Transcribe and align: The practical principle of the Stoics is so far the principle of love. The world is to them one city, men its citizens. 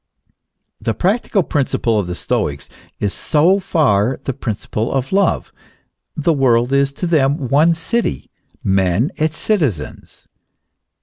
The 0.81 0.95
practical 0.95 1.43
principle 1.43 1.99
of 1.99 2.07
the 2.07 2.15
Stoics 2.15 2.69
is 2.99 3.13
so 3.13 3.59
far 3.59 4.19
the 4.23 4.33
principle 4.33 4.91
of 4.91 5.13
love. 5.13 5.53
The 6.17 6.33
world 6.33 6.73
is 6.73 6.91
to 6.93 7.05
them 7.05 7.49
one 7.49 7.75
city, 7.75 8.31
men 8.63 9.11
its 9.15 9.37
citizens. 9.37 10.27